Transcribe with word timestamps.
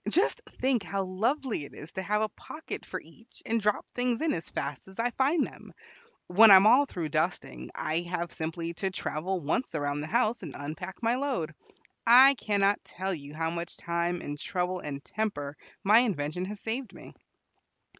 Just 0.09 0.41
think 0.59 0.81
how 0.81 1.03
lovely 1.03 1.63
it 1.63 1.75
is 1.75 1.91
to 1.91 2.01
have 2.01 2.23
a 2.23 2.29
pocket 2.29 2.87
for 2.87 2.99
each, 2.99 3.43
and 3.45 3.61
drop 3.61 3.87
things 3.91 4.19
in 4.19 4.33
as 4.33 4.49
fast 4.49 4.87
as 4.87 4.97
I 4.97 5.11
find 5.11 5.45
them. 5.45 5.71
When 6.25 6.49
I 6.49 6.55
am 6.55 6.65
all 6.65 6.87
through 6.87 7.09
dusting, 7.09 7.69
I 7.75 7.99
have 7.99 8.33
simply 8.33 8.73
to 8.81 8.89
travel 8.89 9.39
once 9.41 9.75
around 9.75 10.01
the 10.01 10.07
house 10.07 10.41
and 10.41 10.55
unpack 10.57 11.03
my 11.03 11.17
load. 11.17 11.53
I 12.07 12.33
cannot 12.33 12.83
tell 12.83 13.13
you 13.13 13.35
how 13.35 13.51
much 13.51 13.77
time 13.77 14.21
and 14.23 14.39
trouble 14.39 14.79
and 14.79 15.05
temper 15.05 15.55
my 15.83 15.99
invention 15.99 16.45
has 16.45 16.59
saved 16.59 16.93
me." 16.95 17.13